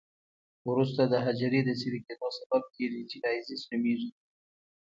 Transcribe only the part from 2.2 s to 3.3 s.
سبب کیږي چې